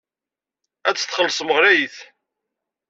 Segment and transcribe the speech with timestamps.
[0.87, 1.97] Ad tt-txellṣem ɣlayet.